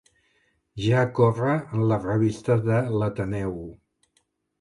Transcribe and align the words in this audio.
Ja 0.85 1.01
corre 1.19 1.53
la 1.91 1.99
revista 2.05 2.57
de 2.71 2.79
l'Ateneu. 3.03 3.53